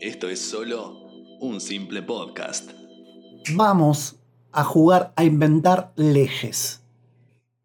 [0.00, 0.96] Esto es solo
[1.40, 2.72] un simple podcast.
[3.54, 4.16] Vamos
[4.52, 6.82] a jugar a inventar leyes.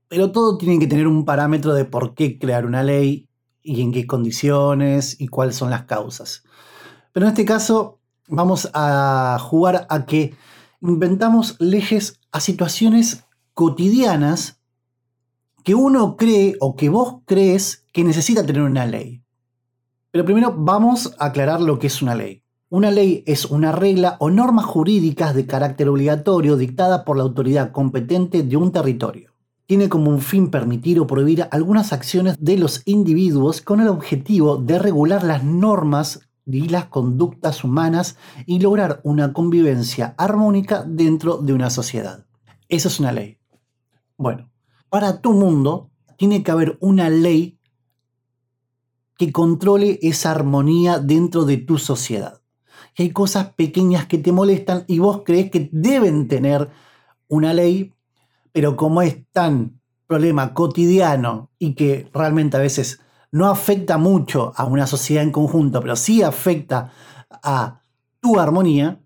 [0.07, 3.27] Pero todo tiene que tener un parámetro de por qué crear una ley
[3.61, 6.43] y en qué condiciones y cuáles son las causas.
[7.11, 10.33] Pero en este caso vamos a jugar a que
[10.81, 14.56] inventamos leyes a situaciones cotidianas
[15.67, 19.21] que uno cree o que vos crees que necesita tener una ley.
[20.11, 22.41] Pero primero vamos a aclarar lo que es una ley.
[22.69, 27.73] Una ley es una regla o normas jurídicas de carácter obligatorio dictada por la autoridad
[27.73, 29.33] competente de un territorio
[29.65, 34.55] tiene como un fin permitir o prohibir algunas acciones de los individuos con el objetivo
[34.55, 38.15] de regular las normas y las conductas humanas
[38.45, 42.25] y lograr una convivencia armónica dentro de una sociedad.
[42.69, 43.39] Esa es una ley.
[44.15, 44.49] Bueno,
[44.89, 47.59] para tu mundo tiene que haber una ley
[49.17, 52.41] que controle esa armonía dentro de tu sociedad.
[52.95, 56.69] Y hay cosas pequeñas que te molestan y vos crees que deben tener
[57.27, 57.93] una ley
[58.57, 62.99] pero como es tan problema cotidiano y que realmente a veces
[63.31, 66.91] no afecta mucho a una sociedad en conjunto, pero sí afecta
[67.29, 67.81] a
[68.19, 68.99] tu armonía,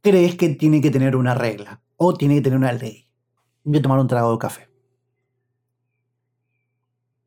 [0.00, 3.06] crees que tiene que tener una regla o tiene que tener una ley.
[3.62, 4.67] Voy a tomar un trago de café.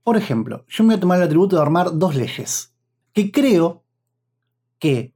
[0.03, 2.73] Por ejemplo, yo me voy a tomar el atributo de armar dos leyes
[3.13, 3.83] que creo
[4.79, 5.13] que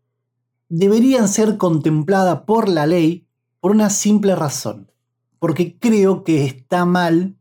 [0.69, 3.27] deberían ser contempladas por la ley
[3.59, 4.91] por una simple razón
[5.45, 7.37] porque creo que está mal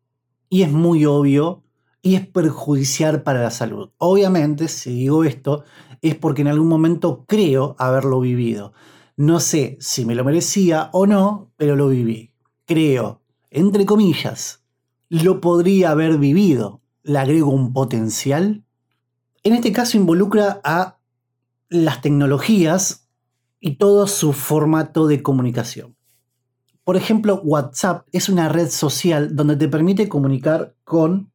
[0.51, 1.63] y es muy obvio
[2.03, 3.93] y es perjudicial para la salud.
[3.97, 5.65] Obviamente, si digo esto,
[6.03, 8.75] es porque en algún momento creo haberlo vivido.
[9.17, 12.35] No sé si me lo merecía o no, pero lo viví.
[12.67, 14.63] Creo, entre comillas,
[15.09, 16.83] lo podría haber vivido.
[17.05, 18.65] ¿Le agrego un potencial?
[19.43, 20.99] En este caso involucra a
[21.69, 23.09] las tecnologías
[23.61, 25.97] y todo su formato de comunicación.
[26.83, 31.31] Por ejemplo, WhatsApp es una red social donde te permite comunicar con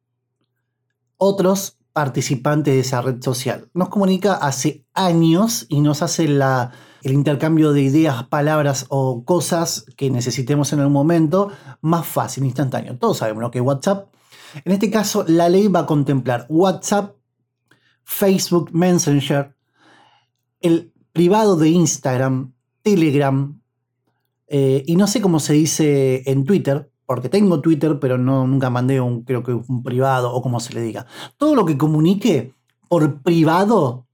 [1.16, 3.68] otros participantes de esa red social.
[3.72, 10.10] Nos comunica hace años y nos hace el intercambio de ideas, palabras o cosas que
[10.10, 12.96] necesitemos en algún momento más fácil, instantáneo.
[12.98, 14.08] Todos sabemos lo que WhatsApp.
[14.64, 17.16] En este caso, la ley va a contemplar WhatsApp,
[18.04, 19.54] Facebook Messenger,
[20.60, 22.52] el privado de Instagram,
[22.82, 23.60] Telegram,
[24.46, 28.70] eh, y no sé cómo se dice en Twitter, porque tengo Twitter, pero no, nunca
[28.70, 31.06] mandé un, creo que un privado o como se le diga.
[31.36, 32.54] Todo lo que comunique
[32.88, 34.06] por privado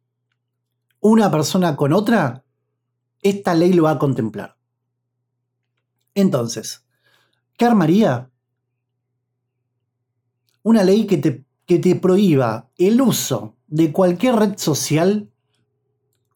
[1.01, 2.45] una persona con otra,
[3.23, 4.57] esta ley lo va a contemplar.
[6.15, 6.85] Entonces,
[7.57, 8.31] ¿qué armaría?
[10.67, 15.31] Una ley que te, que te prohíba el uso de cualquier red social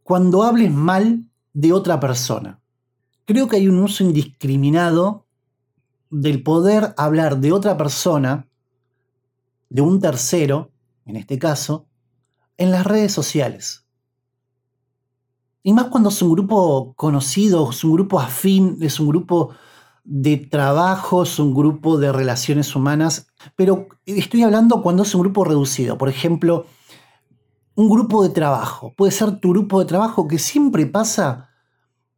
[0.04, 2.60] cuando hables mal de otra persona
[3.32, 5.24] creo que hay un uso indiscriminado
[6.10, 8.48] del poder hablar de otra persona,
[9.68, 10.72] de un tercero,
[11.04, 11.86] en este caso,
[12.56, 13.86] en las redes sociales.
[15.62, 19.50] Y más cuando es un grupo conocido, es un grupo afín, es un grupo
[20.04, 25.44] de trabajo, es un grupo de relaciones humanas, pero estoy hablando cuando es un grupo
[25.44, 25.98] reducido.
[25.98, 26.66] Por ejemplo,
[27.74, 28.92] un grupo de trabajo.
[28.96, 31.50] Puede ser tu grupo de trabajo que siempre pasa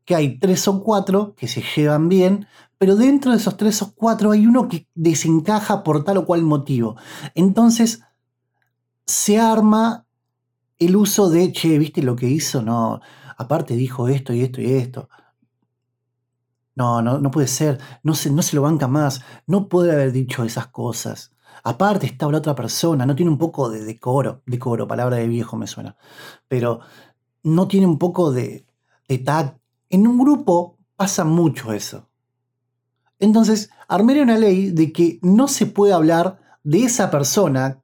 [0.04, 2.46] que hay tres o cuatro que se llevan bien,
[2.78, 6.42] pero dentro de esos tres o cuatro hay uno que desencaja por tal o cual
[6.42, 6.96] motivo.
[7.34, 8.02] Entonces
[9.06, 10.06] se arma
[10.78, 12.62] el uso de, che, ¿viste lo que hizo?
[12.62, 13.00] No,
[13.36, 15.08] aparte dijo esto y esto y esto.
[16.74, 20.12] No, no, no puede ser, no se, no se lo banca más, no puede haber
[20.12, 21.32] dicho esas cosas.
[21.64, 25.56] Aparte está la otra persona, no tiene un poco de decoro, decoro, palabra de viejo
[25.56, 25.96] me suena,
[26.48, 26.80] pero
[27.42, 28.66] no tiene un poco de,
[29.06, 29.62] de tacto
[29.92, 32.08] en un grupo pasa mucho eso.
[33.20, 37.82] Entonces, armé una ley de que no se puede hablar de esa persona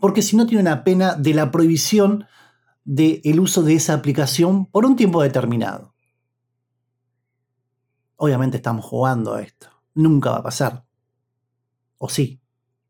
[0.00, 2.24] porque si no tiene una pena de la prohibición
[2.84, 5.94] del uso de esa aplicación por un tiempo determinado.
[8.16, 9.68] Obviamente estamos jugando a esto.
[9.94, 10.84] Nunca va a pasar.
[11.98, 12.40] ¿O sí?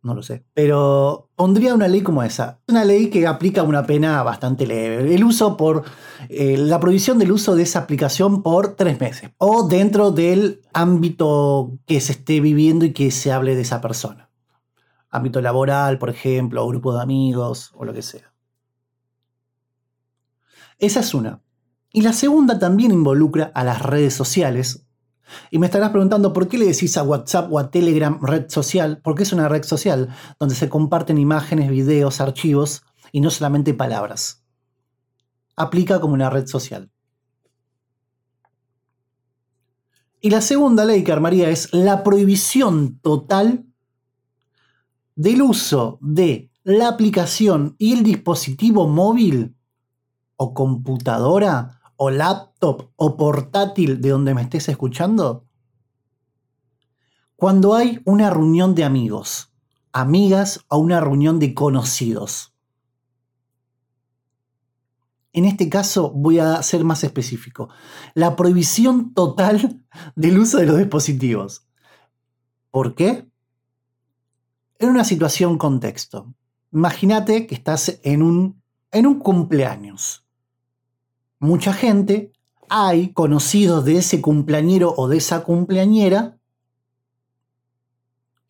[0.06, 0.44] no lo sé.
[0.54, 2.60] Pero pondría una ley como esa.
[2.68, 5.12] Una ley que aplica una pena bastante leve.
[5.12, 5.82] El uso por.
[6.28, 9.32] Eh, la prohibición del uso de esa aplicación por tres meses.
[9.38, 14.30] O dentro del ámbito que se esté viviendo y que se hable de esa persona.
[15.10, 18.32] Ámbito laboral, por ejemplo, o grupo de amigos, o lo que sea.
[20.78, 21.42] Esa es una.
[21.90, 24.85] Y la segunda también involucra a las redes sociales,
[25.50, 29.00] Y me estarás preguntando por qué le decís a WhatsApp o a Telegram red social,
[29.02, 30.08] porque es una red social
[30.38, 32.82] donde se comparten imágenes, videos, archivos
[33.12, 34.44] y no solamente palabras.
[35.56, 36.90] Aplica como una red social.
[40.20, 43.66] Y la segunda ley que armaría es la prohibición total
[45.14, 49.54] del uso de la aplicación y el dispositivo móvil
[50.36, 55.46] o computadora o laptop o portátil de donde me estés escuchando
[57.36, 59.52] cuando hay una reunión de amigos,
[59.92, 62.54] amigas o una reunión de conocidos.
[65.34, 67.68] En este caso voy a ser más específico.
[68.14, 69.82] La prohibición total
[70.16, 71.66] del uso de los dispositivos.
[72.70, 73.28] ¿Por qué?
[74.78, 76.34] En una situación contexto.
[76.72, 80.25] Imagínate que estás en un, en un cumpleaños.
[81.38, 82.32] Mucha gente,
[82.68, 86.38] hay conocidos de ese cumpleañero o de esa cumpleañera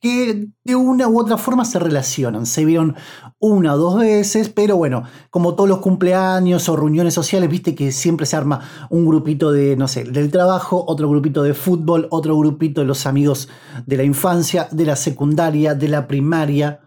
[0.01, 2.47] que de una u otra forma se relacionan.
[2.47, 2.95] Se vieron
[3.39, 7.93] una o dos veces, pero bueno, como todos los cumpleaños o reuniones sociales, viste que
[7.93, 8.61] siempre se arma
[8.91, 13.07] un grupito de, no sé, del trabajo, otro grupito de fútbol, otro grupito de los
[13.07, 13.49] amigos
[13.87, 16.81] de la infancia, de la secundaria, de la primaria.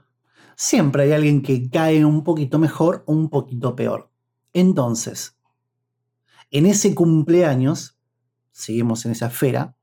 [0.55, 4.09] Siempre hay alguien que cae un poquito mejor o un poquito peor.
[4.53, 5.38] Entonces,
[6.51, 7.97] en ese cumpleaños,
[8.51, 9.75] seguimos en esa esfera,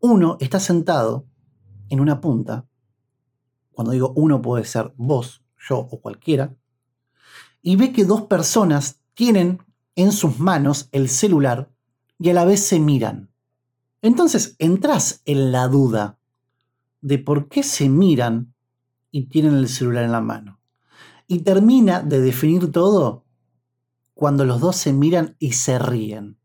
[0.00, 1.26] uno está sentado
[1.88, 2.66] en una punta
[3.80, 6.54] cuando digo uno puede ser vos, yo o cualquiera,
[7.62, 9.62] y ve que dos personas tienen
[9.96, 11.72] en sus manos el celular
[12.18, 13.30] y a la vez se miran.
[14.02, 16.18] Entonces entras en la duda
[17.00, 18.52] de por qué se miran
[19.10, 20.60] y tienen el celular en la mano.
[21.26, 23.24] Y termina de definir todo
[24.20, 26.36] cuando los dos se miran y se ríen.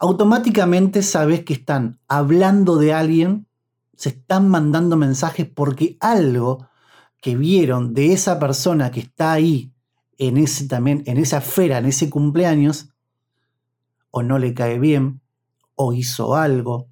[0.00, 3.46] Automáticamente sabes que están hablando de alguien
[3.94, 6.66] se están mandando mensajes porque algo
[7.20, 9.74] que vieron de esa persona que está ahí
[10.16, 12.94] en ese también en esa esfera, en ese cumpleaños
[14.10, 15.20] o no le cae bien
[15.74, 16.88] o hizo algo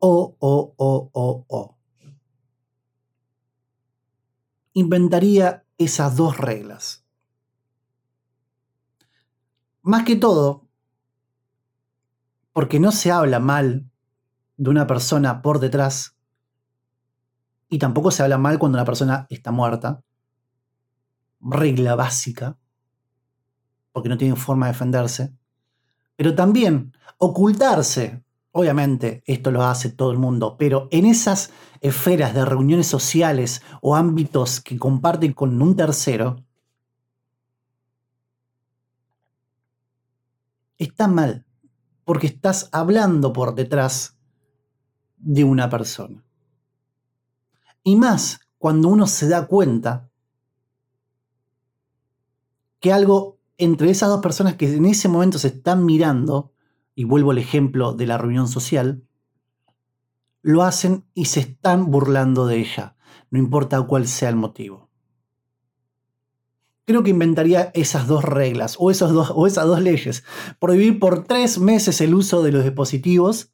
[0.00, 1.78] o o o o o
[4.72, 7.03] inventaría esas dos reglas.
[9.86, 10.66] Más que todo,
[12.54, 13.84] porque no se habla mal
[14.56, 16.16] de una persona por detrás
[17.68, 20.02] y tampoco se habla mal cuando una persona está muerta.
[21.38, 22.56] Regla básica,
[23.92, 25.34] porque no tienen forma de defenderse.
[26.16, 31.50] Pero también ocultarse, obviamente esto lo hace todo el mundo, pero en esas
[31.82, 36.42] esferas de reuniones sociales o ámbitos que comparten con un tercero,
[40.84, 41.46] está mal,
[42.04, 44.18] porque estás hablando por detrás
[45.16, 46.24] de una persona.
[47.82, 50.10] Y más cuando uno se da cuenta
[52.80, 56.52] que algo entre esas dos personas que en ese momento se están mirando,
[56.94, 59.04] y vuelvo al ejemplo de la reunión social,
[60.42, 62.96] lo hacen y se están burlando de ella,
[63.30, 64.83] no importa cuál sea el motivo.
[66.86, 70.24] Creo que inventaría esas dos reglas o, esos dos, o esas dos leyes.
[70.58, 73.50] Prohibir por tres meses el uso de los dispositivos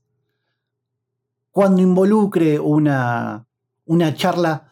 [1.52, 3.46] cuando involucre una,
[3.84, 4.70] una charla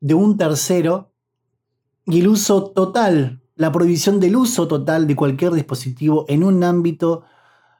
[0.00, 1.12] de un tercero
[2.04, 7.24] y el uso total, la prohibición del uso total de cualquier dispositivo en un ámbito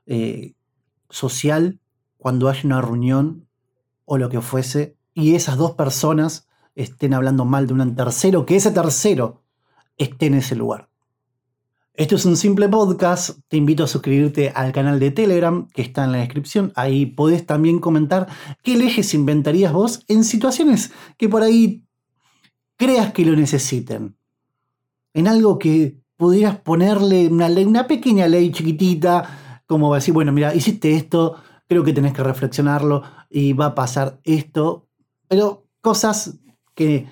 [0.06, 0.54] eh,
[1.08, 1.80] social,
[2.18, 3.49] cuando haya una reunión
[4.04, 8.56] o lo que fuese, y esas dos personas estén hablando mal de un tercero, que
[8.56, 9.42] ese tercero
[9.99, 10.88] esté en ese lugar.
[11.99, 13.40] Esto es un simple podcast.
[13.49, 16.73] Te invito a suscribirte al canal de Telegram que está en la descripción.
[16.76, 18.28] Ahí podés también comentar
[18.62, 21.83] qué leyes inventarías vos en situaciones que por ahí
[22.76, 24.17] creas que lo necesiten.
[25.12, 30.95] En algo que pudieras ponerle una, una pequeña ley chiquitita, como decir, bueno, mira, hiciste
[30.95, 31.35] esto,
[31.67, 34.87] creo que tenés que reflexionarlo y va a pasar esto.
[35.26, 36.38] Pero cosas
[36.76, 37.09] que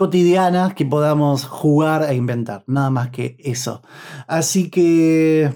[0.00, 3.82] cotidianas que podamos jugar e inventar, nada más que eso.
[4.26, 5.52] Así que,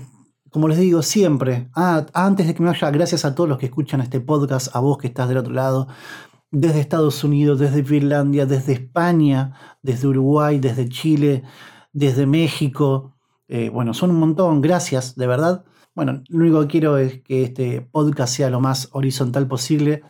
[0.50, 3.64] como les digo siempre, ah, antes de que me vaya, gracias a todos los que
[3.64, 5.88] escuchan este podcast, a vos que estás del otro lado,
[6.50, 11.42] desde Estados Unidos, desde Finlandia, desde España, desde Uruguay, desde Chile,
[11.94, 13.16] desde México.
[13.48, 15.64] Eh, bueno, son un montón, gracias, de verdad.
[15.94, 20.02] Bueno, lo único que quiero es que este podcast sea lo más horizontal posible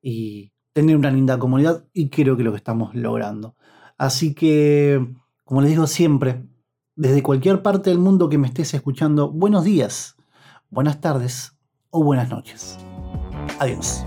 [0.00, 3.56] y tener una linda comunidad y creo que lo que estamos logrando.
[3.98, 5.14] Así que,
[5.44, 6.44] como les digo siempre,
[6.96, 10.16] desde cualquier parte del mundo que me estés escuchando, buenos días,
[10.70, 11.56] buenas tardes
[11.90, 12.78] o buenas noches.
[13.58, 14.04] Adiós.